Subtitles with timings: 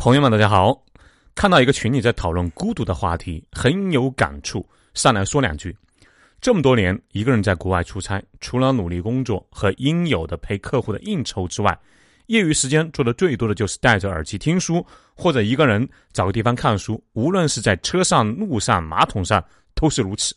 [0.00, 0.82] 朋友们，大家好！
[1.34, 5.76] 看到一个群里在讨论孤独的话题，很有感触，上来说两句。
[6.40, 11.78] 这么多年，一个人在国外出差，除了努力工作和应有的陪客户的应酬之外，
[12.28, 14.82] 业余时间做的最多的就是戴着耳机听书，
[15.14, 16.98] 或者一个人找个地方看书。
[17.12, 19.44] 无论是在车上、路上、马桶上，
[19.74, 20.34] 都是如此。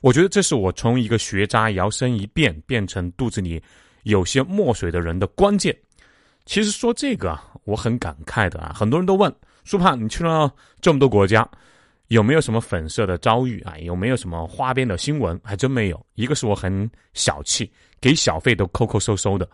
[0.00, 3.62] 我觉得这是我从一个学渣摇身一变变成肚子里
[4.04, 5.76] 有些墨水的人的关键。
[6.46, 8.72] 其实说这个啊，我很感慨的啊。
[8.74, 9.32] 很多人都问
[9.64, 11.48] 苏胖，你去了这么多国家，
[12.08, 13.78] 有没有什么粉色的遭遇啊？
[13.78, 15.40] 有没有什么花边的新闻？
[15.44, 16.06] 还真没有。
[16.14, 19.48] 一个是我很小气，给小费都抠抠搜搜的。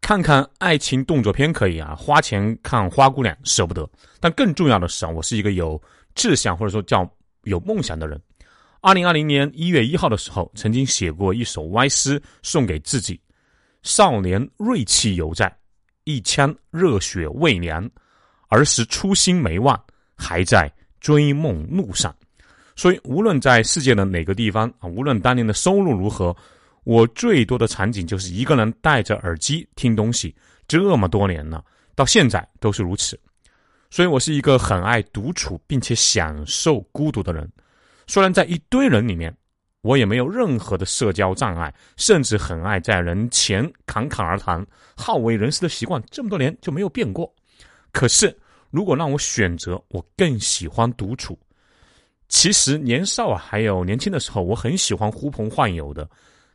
[0.00, 3.88] 看看爱情动作片可以啊，花钱看花姑娘舍不得。
[4.20, 5.80] 但更重要的是啊，我是一个有
[6.14, 7.08] 志向或者说叫
[7.42, 8.18] 有梦想的人。
[8.80, 13.20] 二零二零年一月一号的时候，曾经写过一首歪诗送给自己：
[13.82, 15.52] 少年锐气犹在。
[16.08, 17.86] 一腔热血未凉，
[18.48, 19.78] 儿时初心没忘，
[20.16, 22.16] 还在追梦路上。
[22.74, 26.34] 所以，无论在世界的哪个地方啊，无论当年的收入如何，
[26.84, 30.34] 我最多的场景就是一个人戴着耳机听东西。
[30.66, 31.62] 这么多年了，
[31.94, 33.20] 到现在都是如此。
[33.90, 37.46] 所以我是一个很爱独处并且享受孤独的人。
[38.06, 39.30] 虽然在一堆人里面。
[39.82, 44.64] 我也没有任何的社交障碍，甚至很爱在人前侃侃而谈，
[44.96, 47.32] 好为人师的习惯这么多年就没有变过。
[47.92, 48.36] 可是，
[48.70, 51.38] 如果让我选择，我更喜欢独处。
[52.28, 56.06] 其实年少啊，还有年轻的时候，我很喜欢呼朋唤友的，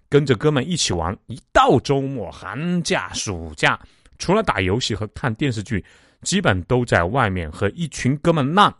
[0.10, 1.18] 跟着哥们一起玩。
[1.28, 3.80] 一到周末、寒假、暑假，
[4.20, 5.84] 除了打游戏和看电视剧，
[6.22, 8.72] 基本都在外面和一群哥们浪，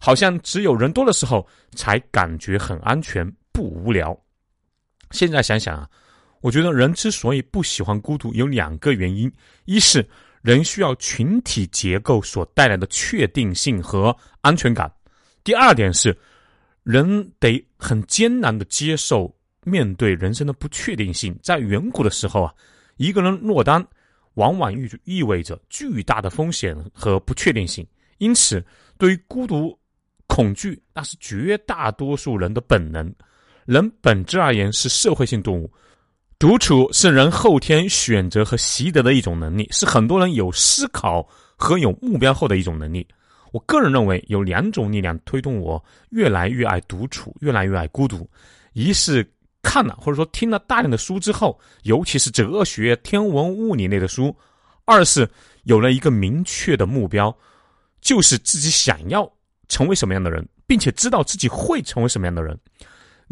[0.00, 3.30] 好像只有人多的时候才感觉很安全。
[3.52, 4.18] 不无聊。
[5.10, 5.88] 现在想想啊，
[6.40, 9.30] 我觉得人之所以不喜欢孤独，有两个原因：
[9.66, 10.06] 一是
[10.40, 14.88] 人需要群体结构所带来的确定性和安全感；
[15.44, 16.16] 第二点是，
[16.82, 19.32] 人得很艰难的接受
[19.64, 21.38] 面对人生的不确定性。
[21.42, 22.54] 在远古的时候啊，
[22.96, 23.86] 一个人落单，
[24.34, 27.86] 往往意意味着巨大的风险和不确定性。
[28.18, 28.64] 因此，
[28.96, 29.78] 对于孤独
[30.26, 33.14] 恐惧，那是绝大多数人的本能。
[33.64, 35.70] 人本质而言是社会性动物，
[36.38, 43.06] 独处是人后天选择和习得的一种能力，是很多人有思考和有目标后的一种能力。
[43.52, 48.28] 我个人认为有两种力量推动我越来越爱独处，越来越爱孤独。
[48.72, 49.24] 一是
[49.62, 54.34] 看了或者说听了大量的书之后，尤其是哲学、天文、物理类的书；
[54.86, 55.28] 二是
[55.64, 57.32] 有了一个明确的目标，
[58.00, 59.30] 就是自己想要
[59.68, 62.58] 成为什么样的人，并且知道自己会成为什么样的人。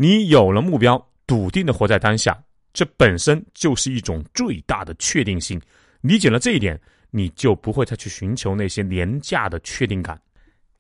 [0.03, 5.61] 你有了目标，笃定的活在当下，这本身就是一种最大的确定性。
[6.01, 6.81] 理解了这一点，
[7.11, 10.19] 你就不会再去寻求那些廉价的确定感。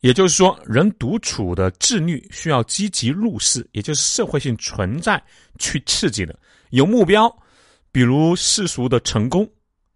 [0.00, 5.22] 也就是说，人独处的自律需要积极入世，也就是社会性存在
[5.58, 6.34] 去刺激的。
[6.70, 7.30] 有目标，
[7.92, 9.46] 比如世俗的成功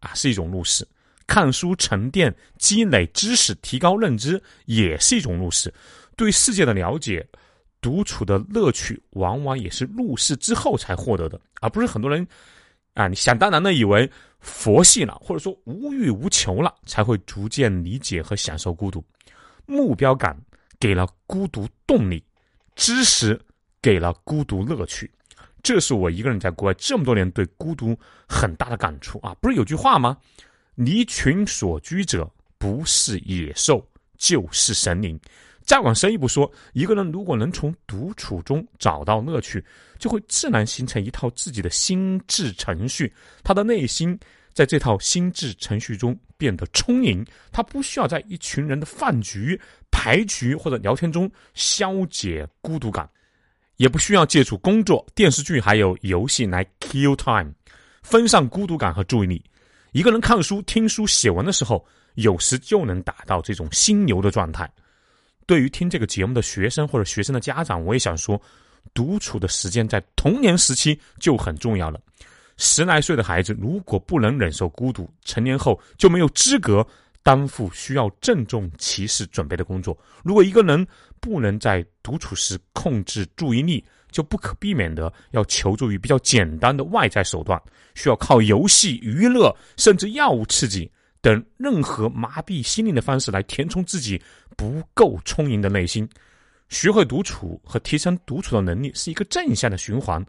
[0.01, 0.84] 啊，是一种入世；
[1.27, 5.73] 看书、沉淀、积累知识、提高认知，也是一种入世。
[6.15, 7.27] 对世界的了解。
[7.84, 12.27] 独处的乐趣往往也是入世之后才获得的，而不是很多人
[12.95, 19.05] 啊，你想当然的以为佛系了，或者说无欲无求了，才会逐渐理解和享受孤独。
[19.67, 20.34] 目标感
[20.81, 22.25] 给了孤独动力，
[22.75, 23.39] 知识
[23.83, 25.11] 给了孤独乐趣。
[25.62, 27.95] 这是我一个人在国外这么多年对孤独
[28.27, 29.37] 很大的感触啊！
[29.43, 30.16] 不是有句话吗？
[30.75, 35.21] 离群所居者，不是野兽，就是神灵。
[35.65, 39.65] 再往深一步说，一个人如果能从独处中找到乐趣，
[39.99, 43.13] 就会自然形成一套自己的心智程序。
[43.43, 44.19] 他的内心
[44.53, 49.59] 在这套心智程序中变得充盈，他不需要在一群人的饭局、
[49.91, 53.09] 牌局或者聊天中消解孤独感，
[53.77, 57.51] 也不需要借助工作、电视剧还有游戏来 kill time，
[58.03, 59.43] 分散孤独感和注意力。
[59.93, 61.83] 一个人看书、听书、写文的时候，
[62.17, 64.71] 有时就能达到这种心流的状态。
[65.47, 68.41] 对于听这个节目的学生或者学生的家长，我也想说，
[68.93, 72.01] 独处的时间在童年时期就很重要了。
[72.57, 76.87] 十来岁的孩子如果不能忍受孤独，成年后就没有资格
[77.23, 79.99] 担负需要郑重其事准备的工作。
[80.23, 80.87] 如果一个人
[81.21, 87.61] 不能在独处时控制注意力，就不可避免的要求助于比较简单的外在手段，
[87.95, 90.89] 需要靠游戏、娱乐甚至药物刺激。
[91.24, 94.21] 等任何麻痹心灵的方式来填充自己
[94.59, 96.06] 不够充盈的内心，
[96.68, 100.22] 学会独处和提升独处的能力是一个正向的循环。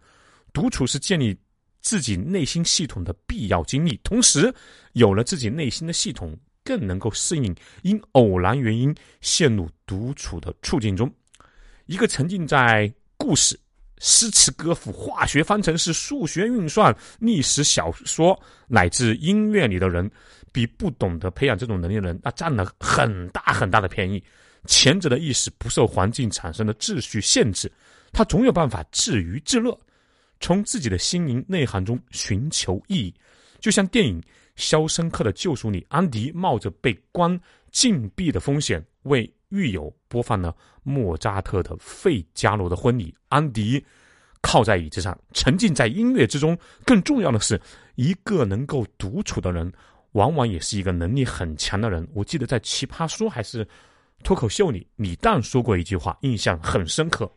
[0.53, 1.38] 独处是建立
[1.81, 4.50] 自己内心系统的必要经历，同时
[4.94, 6.33] 有了自己内心的系统，
[6.63, 11.13] 更能够适应因偶然原因陷入独处的处境中。
[11.88, 13.59] 一个沉浸在故事、
[14.00, 18.38] 诗词歌赋、化学方程式、数学运算、历史小说
[18.68, 20.09] 乃至音乐里的人，
[20.51, 24.21] 比不懂得培养这种能力的人，那占了很大很大的便宜。
[24.65, 27.71] 前者的意识不受环境产生的秩序限制，
[28.12, 29.77] 他总有办法自娱自乐，
[30.39, 33.13] 从自己的心灵内涵中寻求意义。
[33.59, 34.19] 就像电影
[34.56, 37.39] 《肖申克的救赎》里，安迪冒着被关
[37.71, 43.12] 禁闭的风险，为狱友播放了莫扎特的《费加罗的婚礼》。
[43.30, 43.83] 安迪
[44.42, 46.57] 靠在椅子上，沉浸在音乐之中。
[46.86, 47.59] 更重要的是，
[47.95, 49.71] 一个能够独处的人，
[50.12, 52.07] 往往也是一个能力很强的人。
[52.13, 53.68] 我记得在《奇葩说》还是
[54.24, 57.31] 脱口秀里，李诞说过一句话，印象很深刻：“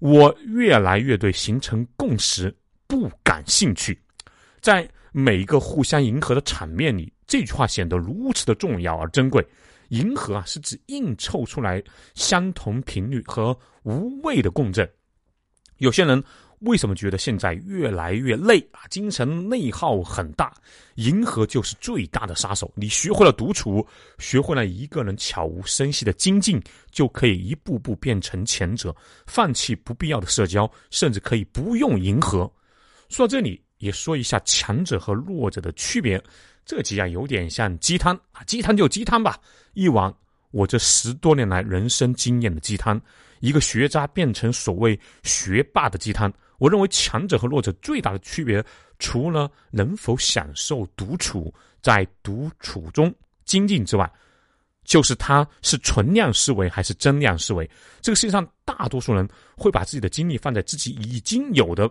[0.00, 2.54] 我越来越对形成共识
[2.86, 3.98] 不感兴趣。”
[4.60, 9.46] 在每一个互相迎合的场面里，这句话显得如此的重要而珍贵。
[9.92, 11.82] 迎合啊，是指硬凑出来
[12.14, 14.90] 相同频率和无谓的共振。
[15.76, 16.22] 有些人
[16.60, 18.86] 为什么觉得现在越来越累啊？
[18.88, 20.54] 精神内耗很大，
[20.94, 22.72] 迎合就是最大的杀手。
[22.74, 23.86] 你学会了独处，
[24.18, 28.94] 学会了一个人悄无声息的精进，就可以一步步变成前者，
[29.26, 32.50] 放弃不必要的社交，甚至可以不用迎合。
[33.08, 33.62] 说到这里。
[33.82, 36.22] 也说一下强者和弱者的区别，
[36.64, 39.36] 这集啊有点像鸡汤啊，鸡汤就鸡汤吧，
[39.74, 40.14] 一碗
[40.52, 43.00] 我这十多年来人生经验的鸡汤，
[43.40, 46.32] 一个学渣变成所谓学霸的鸡汤。
[46.58, 48.64] 我认为强者和弱者最大的区别，
[49.00, 53.12] 除了能否享受独处，在独处中
[53.44, 54.08] 精进之外，
[54.84, 57.68] 就是他是存量思维还是增量思维。
[58.00, 61.90] 这个世界上大多数人会把自己的精力放在自己已经有的。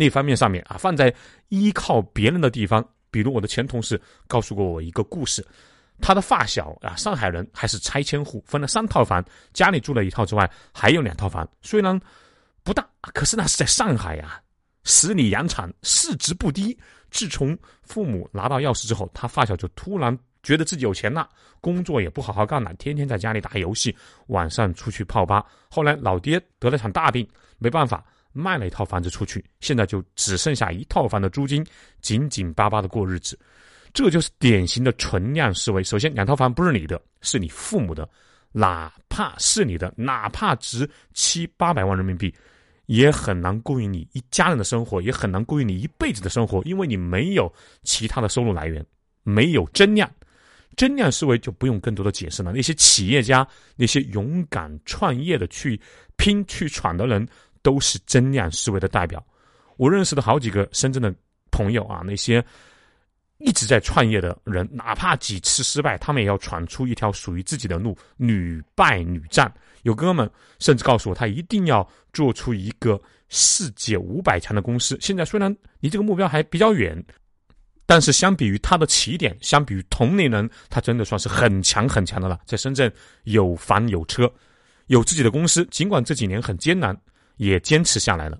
[0.00, 1.12] 那方面上面啊，放在
[1.48, 5.44] 依靠别人的地方，比如我的前同事告诉过我一个故事，
[6.00, 12.00] 他的发小啊，上海人还是拆迁户，分了三套房，家里住了一套之外，还有两套房，虽然
[12.62, 14.40] 不大，可是那是在上海呀，
[14.84, 16.78] 十里洋场，市值不低。
[17.10, 21.28] 自从父母拿到钥匙之后，他发小就突然觉得自己有钱了，
[21.60, 23.96] 工作也不好好干了，天天在家里打游戏，
[24.28, 25.44] 晚上出去泡吧。
[25.68, 27.28] 后来老爹得了场大病，
[27.58, 28.04] 没办法。
[28.38, 31.66] 卖了一套房子出去，现在就只剩下一套房的租金，
[32.00, 33.38] 紧紧巴巴的过日子。
[33.92, 35.82] 这就是典型的存量思维。
[35.82, 38.08] 首先，两套房不是你的，是你父母的，
[38.52, 42.32] 哪怕是你的，哪怕值七八百万人民币，
[42.86, 47.52] 也很难供应你一家人的生活，也很难供应你一辈子的生活，因为你没有
[47.82, 48.84] 其他的收入来源，
[49.24, 50.08] 没有增量。
[50.76, 52.52] 增量思维就不用更多的解释了。
[52.52, 53.44] 那些企业家，
[53.74, 55.80] 那些勇敢创业的、去
[56.16, 57.26] 拼去闯的人。
[57.62, 59.24] 都是增量思维的代表。
[59.76, 61.14] 我认识的好几个深圳的
[61.50, 62.44] 朋友啊，那些
[63.38, 69.52] 一直在创业的人，哪怕几次失败，他们也要闯出一条属于自己的路，屡败屡战。
[69.82, 70.28] 有哥们
[70.58, 74.98] 甚至告诉我，他一定要做出一个世界五百强的公司。
[75.00, 77.00] 现在虽然离这个目标还比较远，
[77.86, 82.40] 但是相比于他的起点，相比于同龄人，他真的算是很强很强的了。
[82.44, 84.28] 在深圳有房有车，
[84.88, 87.00] 有自己的公司，尽管这几年很艰难。
[87.38, 88.38] 也坚持下来了。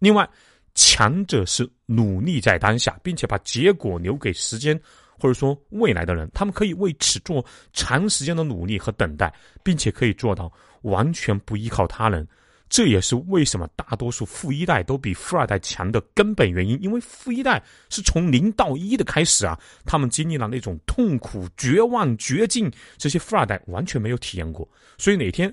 [0.00, 0.28] 另外，
[0.74, 4.78] 强者是努力在当下，并且把结果留给时间
[5.18, 6.30] 或者说未来的人。
[6.34, 12.26] 他们可以为此做长时间的努力和等待，并且可以做到完全不依靠他人。
[12.68, 16.78] 这也是为什么大多数富一代都比富二代强的根本原因。
[16.82, 24.68] 因为富一代是从零到一的开始啊，他们经历了那种痛苦、绝望、绝境，这些富二代完全没有体验过。
[24.98, 25.52] 所以哪天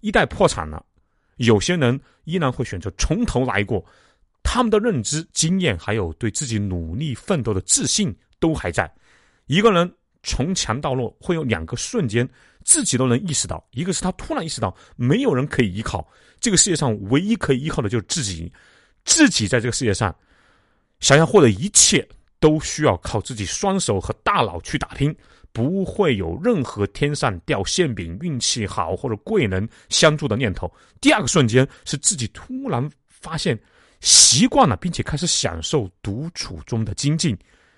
[0.00, 0.82] 一代破产了。
[1.36, 3.82] 有些人依然会选择从头来过，
[4.42, 8.92] 他们的认知、经验，还有对自己努力奋斗的自信都还在。
[9.46, 9.90] 一个人
[10.22, 12.28] 从强到弱，会有两个瞬间，
[12.64, 16.06] 自己都能意识到：一个是他突然意识到没有人可以依靠，
[16.40, 18.52] 这个世界上唯一可以依靠的就是自己，
[19.04, 20.14] 自己在这个世界上
[21.00, 22.06] 想要获得一切，
[22.40, 25.14] 都需要靠自己双手和大脑去打拼。
[25.56, 30.70] 不会有任何天上掉馅饼、运气好或者贵人相助的念头。
[31.00, 33.58] 第二个瞬间是自己突然发现
[34.02, 37.34] 习惯了，并且开始享受独处中的精进。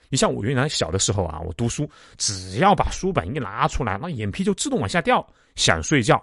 [0.09, 6.21] 你像我原来小的时候啊，我读书只要把书本一拿出来，那眼皮就自动往下掉，想睡觉。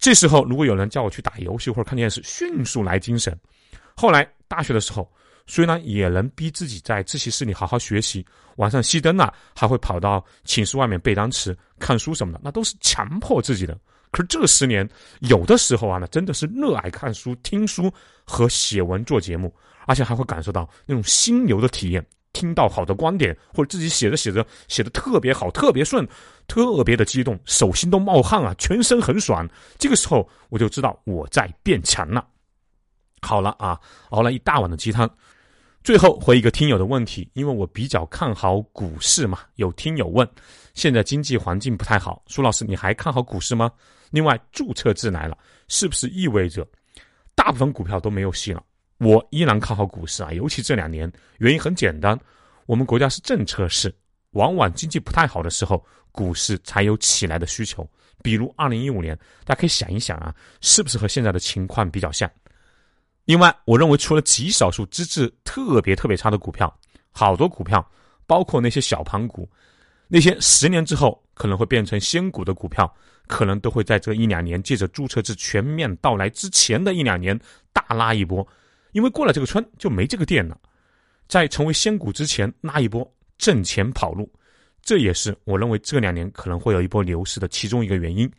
[0.00, 3.38] 这时候如果有人叫我去打游戏或者看电视，迅速来精神。
[3.94, 5.08] 后来大学的时候。
[5.46, 8.24] 虽然也能逼自己在自习室里好好学习，
[8.56, 13.78] 晚上熄灯了还会跑到寝室外面背单词、看书什么的，那都是强迫自己的。
[14.10, 14.88] 可是这十年，
[15.20, 17.92] 有的时候啊，那真的是热爱看书、听书
[18.24, 19.52] 和写文做节目，
[19.86, 22.04] 而且还会感受到那种心流的体验。
[22.32, 26.04] 听到好的观点，或者自己写着写着写的特别好、特别顺、
[26.48, 29.48] 特别的激动，手心都冒汗啊，全身很爽。
[29.78, 32.26] 这个时候我就知道我在变强了。
[33.20, 35.08] 好了啊，熬了一大碗的鸡汤，
[35.84, 39.40] 最后回一个听友的问题，因为我比较看好股市嘛。
[39.56, 40.26] 有听友问，
[40.72, 43.70] 现在经济环境不太好，苏老师你还看好股市吗？
[44.08, 45.36] 另外，注册制来了，
[45.68, 46.66] 是不是意味着
[47.34, 48.64] 大部分股票都没有戏了？
[48.96, 52.18] 我依然看好股市啊，尤其这两年，原因很简单，
[52.64, 53.94] 我们国家是政策市，
[54.30, 57.86] 往往经济不太好的时候，股市才有起来的需求。
[58.22, 59.14] 比如二零一五年，
[59.44, 62.30] 大家可以想一想啊，是不是和现在的情况比较像？
[63.24, 66.72] 另外，我认为除了极少数资质特别特别差的股票，
[67.10, 67.84] 好多股票，
[68.26, 69.48] 包括那些小盘股，
[70.08, 72.92] 那些十年之后可能会变成仙股的股票，
[73.26, 77.38] 可能都会在这一两年借着注册制全面到来之前的一两年
[77.72, 78.46] 大拉一波，
[78.92, 80.58] 因为过了这个村就没这个店了，
[81.26, 84.30] 在成为仙股之前拉一波挣钱跑路，
[84.82, 88.30] 这也是我认为这两年可能会有一波牛市的其中一个原因。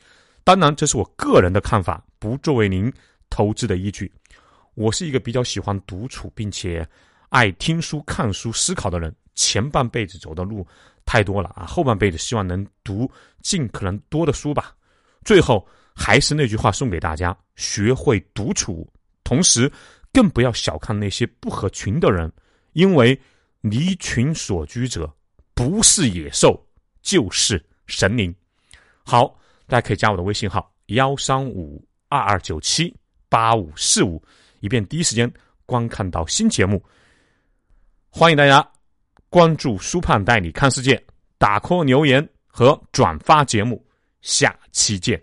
[0.43, 2.93] 当然，这是我个人的看法，不作为您
[3.31, 4.11] 投资的依据。
[4.75, 6.87] 我是一个比较喜欢独处，并且
[7.29, 9.13] 爱听书、看书、思考的人。
[9.37, 10.65] 前半辈子走的路
[11.05, 14.73] 太多了啊，后半辈子希望能读尽可能多的书吧。
[15.25, 18.89] 最后还是那句话送给大家：学会独处，
[19.25, 19.69] 同时
[20.13, 22.31] 更不要小看那些不合群的人，
[22.71, 23.19] 因为
[23.59, 25.13] 离群所居者
[25.53, 26.65] 不是野兽
[27.01, 28.33] 就是神灵。
[29.03, 32.95] 好，大家可以加我的微信号：幺三五二二九七
[33.27, 34.23] 八五四五。
[34.59, 35.31] 以便第一时间
[35.65, 36.83] 观看到新节目，
[38.09, 38.67] 欢迎大家
[39.29, 41.01] 关注苏胖带你看世界，
[41.37, 43.85] 打 call 留言和转发节目，
[44.21, 45.21] 下期见。